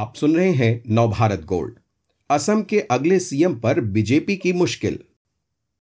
आप 0.00 0.14
सुन 0.16 0.36
रहे 0.36 0.50
हैं 0.50 0.82
नवभारत 0.90 1.44
गोल्ड। 1.44 1.74
असम 2.30 2.62
के 2.62 2.80
अगले 2.80 3.20
सीएम 3.20 3.54
पर 3.54 3.80
बीजेपी 3.80 4.36
की 4.36 4.52
मुश्किल। 4.52 4.98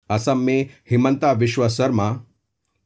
असम 0.10 0.38
में 0.38 0.70
हिमंता 0.92 1.32
विश्व 1.32 1.70
शर्मा 1.70 2.24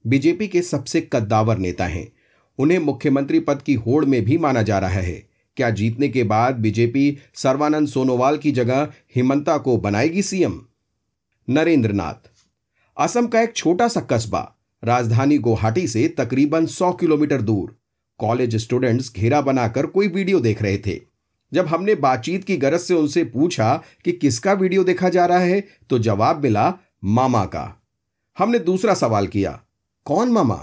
बीजेपी 0.07 0.47
के 0.47 0.61
सबसे 0.61 1.09
कद्दावर 1.13 1.57
नेता 1.57 1.85
हैं। 1.85 2.11
उन्हें 2.57 2.79
मुख्यमंत्री 2.79 3.39
पद 3.39 3.61
की 3.61 3.73
होड़ 3.73 4.05
में 4.05 4.23
भी 4.23 4.37
माना 4.37 4.61
जा 4.61 4.79
रहा 4.79 4.99
है। 4.99 5.29
क्या 5.57 5.69
जीतने 5.69 6.09
के 6.09 6.23
बाद 6.23 6.55
बीजेपी 6.55 7.17
सर्वानंद 7.33 7.87
सोनोवाल 7.87 8.37
की 8.37 8.51
जगह 8.51 8.93
हिमंता 9.15 9.57
को 9.57 9.77
बनाएगी 9.77 10.21
सीएम? 10.21 10.61
नरेंद्र 11.49 11.91
नाथ 11.91 12.31
असम 12.97 13.27
का 13.27 13.41
एक 13.41 13.55
छोटा 13.55 13.87
सा 13.87 14.01
कस्बा, 14.01 14.55
राजधानी 14.83 15.37
गुवाहाटी 15.37 15.87
से 15.87 16.07
तकरीबन 16.07 16.65
100 16.65 16.91
किलोमीटर 16.91 17.41
दूर। 17.41 17.79
कॉलेज 18.17 18.55
स्टूडेंट्स 18.55 19.13
घेरा 19.15 19.41
बनाकर 19.41 19.85
कोई 19.85 20.07
वीडियो 20.07 20.39
देख 20.39 20.61
रहे 20.61 20.77
थे। 20.77 21.16
जब 21.51 21.67
हमने 21.67 21.95
बातचीत 21.95 22.43
की 22.43 22.57
गरज 22.57 22.79
से 22.79 22.93
उनसे 22.93 23.23
पूछा 23.25 23.75
कि 24.05 24.11
किसका 24.11 24.53
वीडियो 24.53 24.83
देखा 24.83 25.09
जा 25.09 25.25
रहा 25.25 25.39
है 25.39 25.63
तो 25.89 25.99
जवाब 25.99 26.43
मिला, 26.43 26.73
मामा 27.03 27.43
का। 27.45 27.81
हमने 28.37 28.59
दूसरा 28.59 28.93
सवाल 28.93 29.27
किया, 29.27 29.59
कौन 30.05 30.31
मामा? 30.31 30.59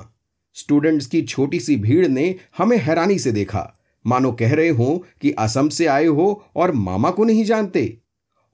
स्टूडेंट्स 0.56 1.06
की 1.06 1.22
छोटी 1.22 1.60
सी 1.60 1.76
भीड़ 1.76 2.06
ने 2.08 2.34
हमें 2.58 2.76
हैरानी 2.78 3.18
से 3.18 3.32
देखा। 3.32 3.70
मानो 4.04 4.32
कह 4.32 4.54
रहे 4.54 4.68
हो 4.68 5.04
कि 5.20 5.30
असम 5.30 5.68
से 5.68 5.86
आए 5.86 6.06
हो 6.06 6.44
और 6.56 6.72
मामा 6.72 7.10
को 7.10 7.24
नहीं 7.24 7.44
जानते। 7.44 7.96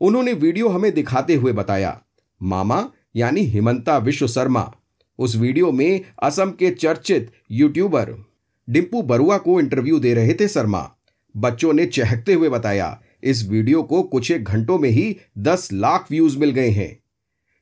उन्होंने 0.01 0.33
वीडियो 0.33 0.69
हमें 0.69 0.93
दिखाते 0.95 1.35
हुए 1.35 1.53
बताया, 1.53 2.01
मामा 2.41 2.89
यानी 3.17 3.41
हिमंता 3.43 3.97
विश्व 3.99 4.27
शर्मा, 4.27 4.73
उस 5.19 5.37
वीडियो 5.37 5.73
में 5.73 6.01
असम 6.23 6.51
के 6.51 6.71
चर्चित 6.71 7.31
यूट्यूबर 7.51 8.15
डिम्पू 8.69 9.03
बरुआ 9.03 9.39
को 9.39 9.59
इंटरव्यू 9.61 9.99
दे 9.99 10.15
रहे 10.15 10.35
थे 10.35 10.49
शर्मा। 10.49 10.81
बच्चों 11.37 11.73
ने 11.73 11.87
चहकते 11.87 12.33
हुए 12.33 12.49
बताया, 12.49 13.03
इस 13.23 13.49
वीडियो 13.49 13.83
को 13.83 14.03
कुछ 14.03 14.31
एक 14.31 14.45
घंटों 14.45 14.79
में 14.79 14.91
ही 14.91 15.17
दस 15.39 15.73
लाख 15.73 16.07
व्यूज़ 16.11 16.39
मिल 16.39 16.51
गए 16.51 16.69
हैं। 16.69 17.01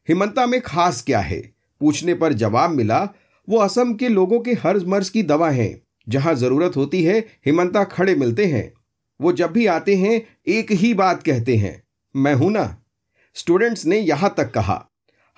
हिमंता 0.09 0.47
में 0.47 0.61
खास 0.61 1.03
क्या 1.03 1.21
है? 1.21 1.41
पूछने 1.81 2.15
पर 2.15 2.33
जवाब 2.33 2.71
मिला, 2.71 3.09
वो 3.49 3.59
असम 3.59 3.95
के 3.95 4.09
लोगों 4.09 4.41
के 4.41 4.53
हर 4.53 4.87
मर्ज 4.87 5.09
की 5.09 5.23
दवा 5.23 5.51
है। 5.51 5.83
जहाँ 6.09 6.35
ज़रूरत 6.35 6.77
होती 6.77 7.03
है, 7.05 7.19
हिमंता 7.47 7.85
खड़े 7.85 8.15
मिलते 8.15 8.47
हैं। 8.47 8.73
वो 9.21 9.33
जब 9.33 9.53
भी 9.53 9.67
आते 9.67 9.97
हैं, 9.97 10.23
एक 10.47 10.73
ही 10.73 10.95
बात 10.95 11.23
कहते 11.23 11.57
हैं, 11.57 11.83
मैं 12.17 12.35
हूँ 12.35 12.51
ना? 12.51 12.83
स्टूडेंट्स 13.35 13.87
ने 13.87 13.99
यहाँ 13.99 14.35
तक 14.37 14.51
कहा, 14.51 14.89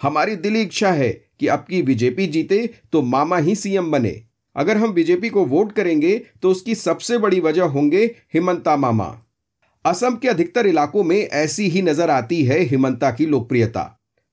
हमारी 0.01 0.36
दिली 0.36 0.62
इच्छा 0.62 0.91
है 0.92 1.11
कि 1.41 1.47
अब 1.47 1.64
की 1.70 1.83
बीजेपी 1.83 2.27
जीते 2.27 2.75
तो 2.92 3.03
मामा 3.03 3.36
ही 3.36 3.55
सीएम 3.55 3.91
बने। 3.91 4.23
अगर 4.61 4.77
हम 4.77 4.92
बीजेपी 4.92 5.28
को 5.28 5.44
वोट 5.47 5.72
करेंगे 5.72 6.16
तो 6.42 6.50
उसकी 6.50 6.75
सबसे 6.75 7.19
बड़ी 7.19 7.41
वजह 7.41 7.64
होंगे 7.66 8.05
हिमंता 8.34 8.77
मामा। 8.77 9.06
असम 9.84 10.17
के 10.17 10.28
अधिकतर 10.28 10.67
इलाकों 10.67 11.02
में 11.05 11.19
ऐसी 11.19 11.69
ही 11.69 11.83
नज़र 11.83 12.11
आती 12.11 12.42
है 12.44 12.61
हिमंता 12.61 13.11
की 13.11 13.27
लोकप्रियता। 13.27 13.84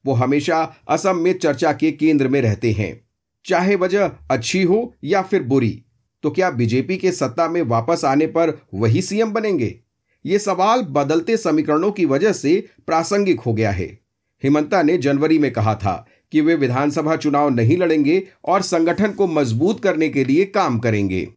वो 0.06 0.14
हमेशा 0.14 0.62
असम 0.90 1.18
में 1.18 1.34
चर्चा 1.34 1.72
के 1.74 1.92
केंद्र 1.94 2.28
में 2.28 2.42
रहते 2.42 2.72
हैं। 2.72 3.00
चाहे 3.46 3.76
वजह 3.76 4.12
अच्छी 4.32 4.64
हो 4.64 4.94
या 5.04 5.22
फिर 5.22 5.44
बुरी 5.44 5.84
तो 6.24 6.30
क्या 6.32 6.50
बीजेपी 6.52 6.98
के 6.98 7.12
सत्ता 7.12 7.48
में 7.48 7.62
वापस 7.64 8.04
आने 8.06 8.28
पर 8.28 8.52
वही 8.74 9.02
सीएम 9.02 9.32
बनेंगे? 9.32 9.74
ये 10.26 10.40
सवाल 10.40 10.82
बदलते 10.92 11.38
समीकरणों 11.38 11.92
की 11.92 12.06
वजह 12.06 12.32
से 12.34 12.64
प्रासंगिक 12.88 13.40
हो 13.40 13.54
गया 13.54 13.72
है। 13.72 13.88
हिमंता 14.44 14.82
ने 14.84 14.98
जनवरी 14.98 15.38
में 15.40 15.52
कहा 15.52 15.76
था 15.76 16.06
कि 16.32 16.42
वे 16.42 16.56
विधानसभा 16.56 17.16
चुनाव 17.16 17.50
नहीं 17.50 17.78
लड़ेंगे 17.78 18.24
और 18.46 18.62
संगठन 18.62 19.12
को 19.12 19.28
मज़बूत 19.28 19.84
करने 19.84 20.10
के 20.10 20.24
लिए 20.26 20.46
काम 20.46 20.80
करेंगे। 20.80 21.28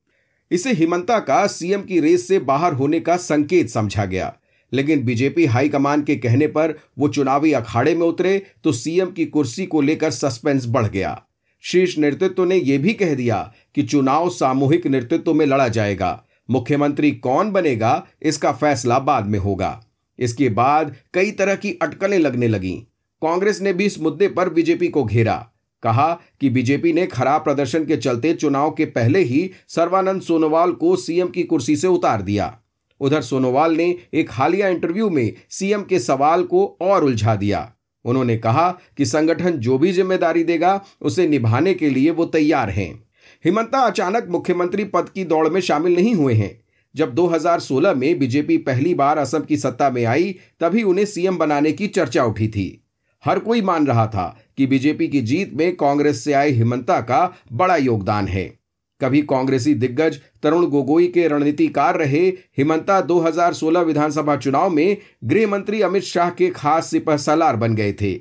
इसे 0.50 0.72
हिमंता 0.72 1.18
का 1.18 1.46
सीएम 1.46 1.82
की 1.82 2.00
रेस 2.00 2.28
से 2.28 2.38
बाहर 2.38 2.72
होने 2.72 3.00
का 3.00 3.16
संकेत 3.16 3.68
समझा 3.68 4.04
गया। 4.04 4.36
लेकिन 4.72 5.04
बीजेपी 5.04 5.46
हाईकमान 5.46 6.02
के 6.02 6.16
कहने 6.16 6.46
पर 6.46 6.74
वो 6.98 7.08
चुनावी 7.08 7.52
अखाड़े 7.52 7.94
में 7.94 8.06
उतरे 8.06 8.46
तो 8.64 8.72
सीएम 8.72 9.06
की 9.06 9.24
कुर्सी 9.26 9.66
को 9.66 9.80
लेकर 9.80 10.10
सस्पेंस 10.10 10.66
बढ़ 10.66 10.86
गया। 10.86 11.22
शीर्ष 11.60 11.98
नेतृत्व 11.98 12.44
ने 12.44 12.56
यह 12.56 12.78
भी 12.78 12.92
कह 12.92 13.14
दिया 13.14 13.52
कि 13.74 13.82
चुनाव 13.82 14.30
सामूहिक 14.30 14.86
नेतृत्व 14.86 15.34
में 15.34 15.46
लड़ा 15.46 15.68
जाएगा। 15.68 16.24
मुख्यमंत्री 16.50 17.10
कौन 17.10 17.50
बनेगा, 17.50 18.06
इसका 18.22 18.52
फैसला 18.52 18.98
बाद 18.98 19.26
में 19.26 19.38
होगा। 19.38 19.86
इसके 20.18 20.48
बाद 20.48 20.96
कई 21.14 21.30
तरह 21.30 21.54
की 21.54 21.78
अटकलें 21.82 22.18
लगने 22.18 22.48
लगीं। 22.48 22.82
कांग्रेस 23.22 23.60
ने 23.60 23.72
भी 23.72 23.84
इस 23.84 24.00
मुद्दे 24.00 24.28
पर 24.28 24.48
बीजेपी 24.48 24.88
को 24.88 25.04
घेरा। 25.04 25.52
कहा 25.82 26.20
कि 26.40 26.50
बीजेपी 26.50 26.92
ने 26.92 27.06
खराब 27.06 27.40
प्रदर्शन 27.40 27.84
के 27.84 27.96
चलते 27.96 28.34
चुनाव 28.34 28.70
के 28.70 28.84
पहले 28.84 29.18
ही 29.18 29.50
सर्वानंद 29.68 30.22
सोनोवाल 30.22 30.72
को 30.72 30.96
सीएम 30.96 31.28
की 31.28 31.42
कुर्सी 31.42 31.76
से 31.76 31.86
उतार 31.86 32.22
दिया। 32.22 32.58
उधर 33.00 33.22
सोनोवाल 33.22 33.76
ने 33.76 33.96
एक 34.14 34.30
हालिया 34.30 34.68
इंटरव्यू 34.68 35.10
में 35.10 35.32
सीएम 35.50 35.82
के 35.82 35.98
सवाल 35.98 36.42
को 36.42 36.78
और 36.80 37.04
उलझा 37.04 37.36
दिया। 37.36 37.72
उन्होंने 38.04 38.36
कहा 38.36 38.78
कि 38.96 39.06
संगठन 39.06 39.50
जो 39.50 39.78
भी 39.78 39.92
ज़िम्मेदारी 39.92 40.44
देगा, 40.44 40.84
उसे 41.02 41.28
निभाने 41.28 41.74
के 41.74 41.90
लिए 41.90 42.10
वो 42.10 42.24
तैयार 42.24 42.70
हैं। 42.70 43.04
हिमंता 43.44 43.78
अचानक 43.78 44.26
मुख्यमंत्री 44.30 44.84
पद 44.84 45.08
की 45.08 45.24
दौड़ 45.24 45.48
में 45.48 45.60
शामिल 45.60 45.94
नहीं 45.94 46.14
हुए 46.14 46.34
हैं। 46.34 46.64
जब 46.96 47.14
2016 47.14 47.94
में 47.94 48.18
बीजेपी 48.18 48.56
पहली 48.58 48.94
बार 48.94 49.18
असम 49.18 49.40
की 49.40 49.56
सत्ता 49.56 49.90
में 49.90 50.04
आई, 50.04 50.36
तभी 50.60 50.82
उन्हें 50.82 51.04
सीएम 51.04 51.38
बनाने 51.38 51.72
की 51.72 51.86
चर्चा 51.86 52.24
उठी 52.24 52.48
थी। 52.48 52.79
हर 53.24 53.38
कोई 53.38 53.62
मान 53.62 53.86
रहा 53.86 54.06
था 54.06 54.38
कि 54.56 54.66
बीजेपी 54.66 55.08
की 55.08 55.20
जीत 55.20 55.54
में 55.54 55.76
कांग्रेस 55.76 56.24
से 56.24 56.32
आए 56.32 56.50
हिमंता 56.50 57.00
का 57.00 57.36
बड़ा 57.52 57.76
योगदान 57.76 58.28
है। 58.28 58.60
कभी 59.00 59.22
कांग्रेसी 59.22 59.74
दिग्गज 59.74 60.20
तरुण 60.42 60.66
गोगोई 60.66 61.06
के 61.06 61.28
रणनीतिकार 61.28 61.98
रहे 61.98 62.28
हिमंता 62.28 63.00
2016 63.00 63.80
विधानसभा 63.80 64.36
चुनाव 64.36 64.70
में 64.70 64.96
गृह 65.24 65.48
मंत्री 65.48 65.80
अमित 65.80 66.02
शाह 66.02 66.30
के 66.30 66.50
खास 66.50 66.90
सिपह 66.90 67.16
सलार 67.16 67.56
बन 67.56 67.74
गए 67.74 67.92
थे। 67.92 68.20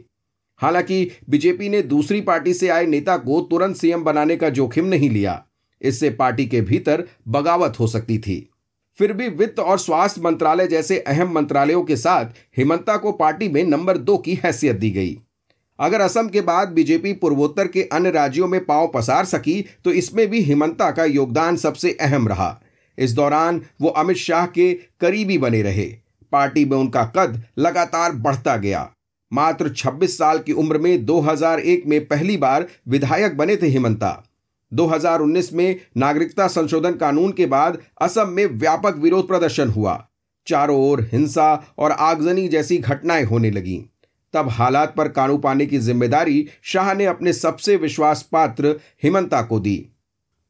हालाँकि 0.58 1.12
बीजेपी 1.30 1.70
ने 1.70 1.82
दूसरी 1.82 2.22
पार्टी 2.22 2.54
से 2.54 2.70
आए 2.70 2.86
नेता 2.86 3.18
को 3.18 3.42
तुरंत 3.42 3.76
सीएम 3.76 4.04
बनाने 4.04 4.36
का 4.36 4.50
जोखिम 4.50 4.86
नहीं 4.86 5.10
लिया। 5.10 5.46
इससे 5.82 6.10
पार्टी 6.10 6.46
के 6.46 6.62
भीतर 6.62 7.04
बगावत 7.28 7.80
हो 7.80 7.88
सकती 7.88 8.18
थी। 8.20 8.50
फिर 9.00 9.14
भी 9.14 9.28
वित्त 9.30 9.60
और 9.60 9.80
स्वास्थ्य 9.80 10.22
मंत्रालय 10.22 10.68
जैसे 10.68 11.00
अहम 11.00 11.32
मंत्रालयों 11.34 11.84
के 11.84 11.96
साथ 11.96 12.26
हिमंता 12.58 12.98
को 12.98 13.12
पार्टी 13.12 13.48
में 13.50 13.64
नंबर 13.64 13.98
दो 13.98 14.18
की 14.18 14.34
हैसियत 14.44 14.76
दी 14.76 14.90
गई। 14.92 15.18
अगर 15.80 16.02
असम 16.02 16.30
के 16.30 16.42
बाद 16.42 16.70
बीजेपी 16.70 17.14
पूर्वोत्तर 17.14 17.68
के 17.68 17.84
अन्य 17.84 18.12
राज्यों 18.12 18.48
में 18.48 18.64
पाँव 18.66 18.92
पसार 18.94 19.26
सकी 19.26 19.66
तो 19.86 19.92
इसमें 19.92 20.28
भी 20.28 20.42
हिमंता 20.42 20.92
का 20.92 21.06
योगदान 21.06 21.56
सबसे 21.56 21.98
अहम 22.02 22.28
रहा। 22.28 22.62
इस 22.98 23.12
दौरान 23.12 23.62
वो 23.82 23.90
अमित 23.90 24.18
शाह 24.18 24.46
के 24.46 24.74
करीबी 25.02 25.38
बने 25.38 25.62
रहे। 25.62 25.86
पार्टी 26.32 26.66
में 26.66 26.78
उनका 26.78 27.04
कद 27.18 27.42
लगातार 27.60 28.12
बढ़ता 28.12 28.58
गया। 28.58 28.90
मात्र 29.32 29.70
26 29.70 30.18
साल 30.18 30.40
की 30.40 30.54
उम्र 30.54 30.78
में 30.78 31.06
2001 31.06 31.88
में 31.88 32.06
पहली 32.06 32.38
बार 32.38 32.68
विधायक 32.88 33.38
बने 33.38 33.56
थे 33.56 33.68
हिमंता। 33.68 34.12
2019 34.74 35.54
में 35.54 35.76
नागरिकता 35.98 36.48
संशोधन 36.48 36.94
कानून 36.94 37.32
के 37.32 37.46
बाद 37.46 37.78
असम 38.02 38.30
में 38.30 38.46
व्यापक 38.46 38.96
विरोध 38.98 39.28
प्रदर्शन 39.28 39.70
हुआ। 39.70 40.08
चारों 40.48 40.90
ओर 40.90 41.02
हिंसा 41.12 41.74
और 41.78 41.92
आगजनी 41.92 42.48
जैसी 42.48 42.78
घटनाएँ 42.78 43.24
होने 43.24 43.52
लगीं। 43.52 43.82
तब 44.34 44.50
हालात 44.50 44.96
पर 44.96 45.08
कानू 45.08 45.38
पाने 45.38 45.66
की 45.66 45.78
ज़िम्मेदारी 45.78 46.48
शाह 46.64 46.94
ने 46.94 47.06
अपने 47.06 47.34
सबसे 47.34 47.76
विश्वास 47.76 48.30
पात्र 48.32 48.76
हिमंता 49.04 49.42
को 49.42 49.60
दी। 49.60 49.78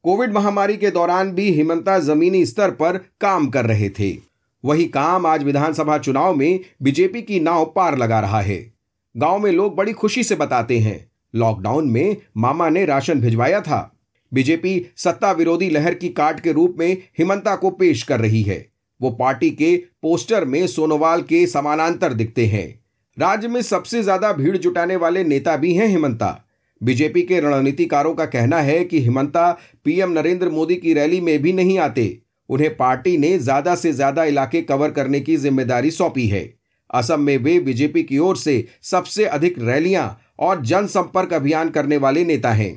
कोविड 0.04 0.34
महामारी 0.34 0.78
के 0.78 0.92
दौरान 0.92 1.32
भी 1.32 1.52
हिमंता 1.52 2.00
जमीनी 2.00 2.46
स्तर 2.46 2.72
पर 2.72 2.98
काम 3.22 3.48
कर 3.48 3.66
रहे 3.66 3.90
थे। 3.90 4.18
वही 4.64 4.86
काम 4.86 5.26
आज 5.26 5.44
विधानसभा 5.44 5.98
चुनाव 5.98 6.36
में 6.36 6.60
बीजेपी 6.82 7.22
की 7.22 7.40
नाव 7.40 7.74
पार 7.76 7.98
लगा 7.98 8.20
रहा 8.20 8.42
है। 8.42 8.74
गाँव 9.18 9.40
में 9.40 9.52
लोग 9.52 9.76
बड़ी 9.76 9.94
खुशी 9.94 10.24
से 10.24 10.36
बताते 10.36 10.80
हैं, 10.80 11.12
लॉकडाउन 11.36 11.90
में 11.90 12.18
मामा 12.38 12.70
ने 12.70 12.86
राशन 12.86 13.22
भिजवाया 13.22 13.62
था। 13.62 13.99
बीजेपी 14.32 14.82
सत्ता 14.98 15.32
विरोधी 15.32 15.70
लहर 15.70 15.94
की 15.94 16.10
काट 16.10 16.40
के 16.40 16.52
रूप 16.52 16.76
में 16.80 16.92
हिमंता 17.20 17.56
को 17.56 17.70
पेश 17.70 18.04
कर 18.04 18.20
रही 18.20 18.42
है। 18.42 18.66
वो 19.02 19.10
पार्टी 19.12 19.50
के 19.52 19.76
पोस्टर 20.02 20.46
में 20.46 20.66
सोनोवाल 20.68 21.22
के 21.22 21.46
समानांतर 21.48 22.14
दिखते 22.14 22.46
हैं। 22.46 22.68
राज्य 23.18 23.48
में 23.48 23.62
सबसे 23.62 24.02
ज़्यादा 24.04 24.32
भीड़ 24.34 24.56
जुटाने 24.58 24.96
वाले 24.96 25.24
नेता 25.24 25.56
भी 25.58 25.74
हैं 25.74 25.88
हिमंता। 25.88 26.46
बीजेपी 26.82 27.22
के 27.22 27.40
रणनीतिकारों 27.40 28.14
का 28.14 28.26
कहना 28.26 28.60
है 28.60 28.84
कि 28.84 29.00
हिमंता 29.02 29.52
पीएम 29.86 30.12
नरेंद्र 30.12 30.50
मोदी 30.50 30.76
की 30.76 30.94
रैली 30.94 31.22
में 31.22 31.42
भी 31.42 31.54
नहीं 31.54 31.78
आते। 31.80 32.18
उन्हें 32.50 32.76
पार्टी 32.76 33.18
ने 33.18 33.38
ज़्यादा 33.40 33.76
से 33.76 33.92
ज़्यादा 33.94 34.24
इलाके 34.24 34.62
कवर 34.62 34.92
करने 34.92 35.20
की 35.20 35.36
ज़िम्मेदारी 35.38 35.92
सौंपी 35.92 36.28
है। 36.28 36.44
असम 36.90 37.22
में 37.22 37.38
वे 37.38 37.60
बीजेपी 37.60 38.04
की 38.04 38.18
ओर 38.18 38.38
से 38.38 38.64
सबसे 38.84 39.26
अधिक 39.28 39.60
रैलियाँ 39.60 40.20
और 40.40 40.62
जनसंपर्क 40.62 41.34
अभियान 41.34 41.70
करने 41.70 41.98
वाले 41.98 42.24
नेता 42.26 42.52
हैं। 42.52 42.74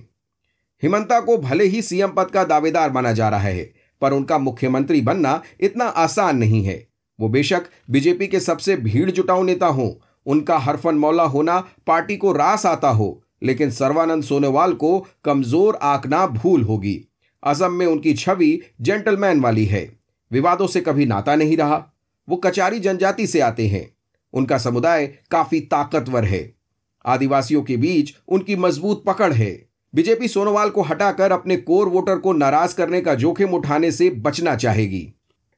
हिमंता 0.82 1.20
को 1.20 1.36
भले 1.38 1.64
ही 1.64 1.82
सीएम 1.82 2.10
पद 2.10 2.30
का 2.30 2.44
दावेदार 2.44 2.92
माना 2.92 3.12
जा 3.12 3.28
रहा 3.28 3.40
है, 3.40 3.72
पर 4.02 4.12
उनका 4.12 4.38
मुख्यमंत्री 4.38 5.00
बनना 5.00 5.40
इतना 5.60 5.84
आसान 5.84 6.36
नहीं 6.36 6.64
है। 6.64 6.86
वो 7.18 7.28
बेशक 7.28 7.68
बीजेपी 7.90 8.26
के 8.26 8.40
सबसे 8.40 8.76
भीड़ 8.76 9.10
जुटाऊ 9.10 9.42
नेता 9.42 9.66
हो, 9.66 10.00
उनका 10.26 10.58
हरफन 10.58 10.94
मौला 10.94 11.24
होना 11.24 11.58
पार्टी 11.86 12.16
को 12.16 12.32
रास 12.32 12.66
आता 12.66 12.88
हो, 12.88 13.22
लेकिन 13.42 13.70
सर्वानंद 13.70 14.24
सोनोवाल 14.24 14.72
को 14.72 14.98
कमज़ोर 15.24 15.78
आंकना 15.82 16.26
भूल 16.26 16.62
होगी। 16.62 16.98
असम 17.42 17.72
में 17.72 17.86
उनकी 17.86 18.14
छवि 18.14 18.60
जेंटलमैन 18.80 19.40
वाली 19.40 19.64
है, 19.64 19.88
विवादों 20.30 20.66
से 20.66 20.80
कभी 20.80 21.06
नाता 21.06 21.34
नहीं 21.36 21.56
रहा, 21.56 21.84
वो 22.28 22.36
कचारी 22.36 22.78
जनजाति 22.80 23.26
से 23.26 23.40
आते 23.40 23.66
हैं, 23.68 23.88
उनका 24.34 24.58
समुदाय 24.58 25.06
काफ़ी 25.30 25.60
ताकतवर 25.60 26.24
है। 26.24 26.54
आदिवासियों 27.04 27.62
के 27.62 27.76
बीच 27.76 28.14
उनकी 28.28 28.56
मज़बूत 28.56 29.04
पकड़ 29.04 29.32
है। 29.32 29.52
बीजेपी 29.94 30.28
सोनोवाल 30.28 30.70
को 30.70 30.82
हटाकर 30.82 31.32
अपने 31.32 31.56
कोर 31.56 31.88
वोटर 31.88 32.18
को 32.18 32.32
नाराज़ 32.32 32.76
करने 32.76 33.00
का 33.00 33.14
जोखिम 33.14 33.48
उठाने 33.48 33.92
से 33.92 34.10
बचना 34.10 34.56
चाहेगी। 34.56 35.12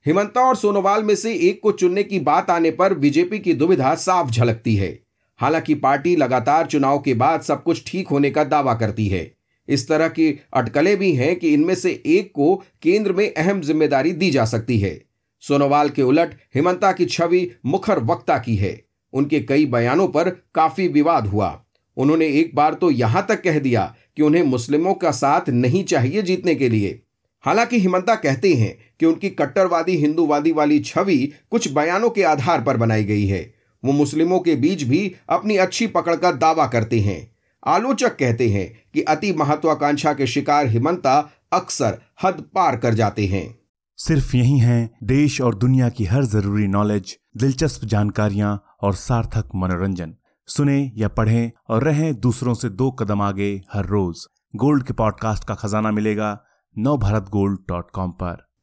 हिमंता 0.06 0.40
और 0.40 0.56
सोनोवाल 0.56 1.02
में 1.02 1.14
से 1.14 1.34
एक 1.34 1.60
को 1.62 1.72
चुनने 1.72 2.02
की 2.02 2.19
बात 2.20 2.50
आने 2.50 2.70
पर 2.70 2.94
बीजेपी 2.94 3.38
की 3.38 3.54
दुविधा 3.54 3.94
साफ़ 3.94 4.31
झलकती 4.31 4.76
है। 4.76 4.98
हालाँकि 5.36 5.75
पार्टी 5.75 6.16
लगातार 6.16 6.66
चुनाव 6.66 6.98
के 6.98 7.14
बाद 7.14 7.42
सब 7.42 7.62
कुछ 7.62 7.84
ठीक 7.86 8.08
होने 8.08 8.31
का 8.31 8.44
दावा 8.44 8.75
करती 8.75 9.08
है। 9.08 9.34
इस 9.69 9.88
तरह 9.88 10.08
की 10.08 10.40
अटकलें 10.54 10.96
भी 10.96 11.12
हैं 11.12 11.37
कि 11.37 11.54
इनमें 11.54 11.75
से 11.75 12.02
एक 12.06 12.32
को 12.34 12.64
केंद्र 12.82 13.12
में 13.12 13.34
अहम 13.34 13.60
ज़िम्मेदारी 13.60 14.12
दी 14.12 14.30
जा 14.30 14.44
सकती 14.44 14.78
है। 14.78 15.00
सोनोवाल 15.40 15.88
के 15.88 16.02
उलट 16.02 16.34
हिमंता 16.54 16.92
की 16.92 17.04
छवि 17.04 17.50
मुखर 17.66 17.98
वक्ता 17.98 18.38
की 18.38 18.56
है। 18.56 18.84
उनके 19.12 19.40
कई 19.40 19.66
बयानों 19.66 20.08
पर 20.08 20.30
काफ़ी 20.54 20.88
विवाद 20.88 21.26
हुआ। 21.26 21.63
उन्होंने 21.96 22.26
एक 22.26 22.55
बार 22.55 22.75
तो 22.75 22.91
यहाँ 22.91 23.26
तक 23.29 23.43
कह 23.43 23.58
दिया 23.58 23.94
कि 24.17 24.23
उन्हें 24.23 24.43
मुस्लिमों 24.43 24.94
का 24.94 25.11
साथ 25.11 25.49
नहीं 25.49 25.85
चाहिए 25.85 26.23
जीतने 26.23 26.55
के 26.55 26.69
लिए। 26.69 27.00
हालाँकि 27.44 27.79
हिमंता 27.81 28.14
कहते 28.14 28.55
हैं 28.55 28.76
कि 29.00 29.06
उनकी 29.06 29.31
कट्टरवादी 29.31 29.96
हिंदूवादी 29.96 30.52
वाली 30.52 30.79
छवि 30.81 31.32
कुछ 31.50 31.73
बयानों 31.73 32.11
के 32.11 32.23
आधार 32.23 32.62
पर 32.62 32.76
बनाई 32.76 33.05
गई 33.05 33.26
है। 33.26 33.55
वो 33.82 33.93
मुस्लिमों 33.93 34.38
के 34.41 34.55
बीच 34.55 34.82
भी 34.82 35.14
अपनी 35.29 35.56
अच्छी 35.56 35.87
पकड़ 35.87 36.17
का 36.17 36.32
दावा 36.32 36.67
करते 36.67 37.00
हैं। 37.00 37.35
आलोचक 37.67 38.17
कहते 38.17 38.49
हैं 38.49 38.67
कि 38.94 39.02
अति 39.02 39.32
महत्वाकांक्षा 39.32 40.12
के 40.12 40.26
शिकार 40.26 40.67
हिमंता 40.67 41.19
अक्सर 41.52 41.99
हद 42.23 42.44
पार 42.55 42.76
कर 42.76 42.94
जाते 42.94 43.26
हैं। 43.26 43.58
सिर्फ़ 43.99 44.37
यही 44.37 44.58
है, 44.58 44.90
देश 45.02 45.40
और 45.40 45.55
दुनिया 45.55 45.88
की 45.88 46.05
हर 46.05 46.25
ज़रूरी 46.25 46.67
नॉलेज, 46.67 47.17
दिलचस्प 47.37 47.85
जानकारियाँ 47.85 48.62
और 48.82 48.94
सार्थक 48.94 49.49
मनोरंजन। 49.55 50.14
सुने 50.46 50.93
या 50.96 51.08
पढ़ें 51.08 51.50
और 51.69 51.85
रहें 51.85 52.14
दूसरों 52.14 52.55
से 52.55 52.69
दो 52.69 52.91
कदम 52.91 53.23
आगे 53.23 53.62
हर 53.73 53.87
रोज। 53.87 54.26
गोल्ड 54.56 54.82
के 54.82 54.93
पॉडकास्ट 54.93 55.44
का 55.44 55.55
खजाना 55.55 55.91
मिलेगा 55.91 56.41
नव 56.79 56.99
भारत 56.99 57.23
गोल्ड 57.23 57.58
डॉट 57.69 57.91
कॉम 57.91 58.11
पर। 58.11 58.53